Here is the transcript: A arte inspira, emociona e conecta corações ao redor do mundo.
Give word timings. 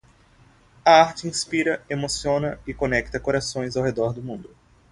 A 0.83 0.93
arte 0.99 1.27
inspira, 1.27 1.85
emociona 1.87 2.59
e 2.65 2.73
conecta 2.73 3.19
corações 3.19 3.77
ao 3.77 3.83
redor 3.83 4.13
do 4.13 4.23
mundo. 4.23 4.49